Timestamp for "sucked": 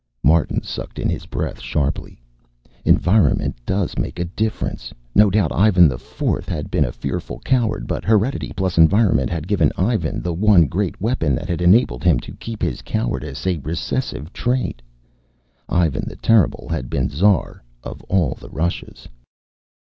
0.63-0.97